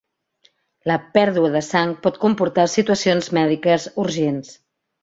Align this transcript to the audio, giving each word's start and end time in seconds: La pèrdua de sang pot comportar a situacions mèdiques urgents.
La 0.91 0.95
pèrdua 1.17 1.51
de 1.57 1.61
sang 1.69 1.93
pot 2.07 2.17
comportar 2.27 2.67
a 2.67 2.73
situacions 2.79 3.33
mèdiques 3.41 3.91
urgents. 4.07 4.55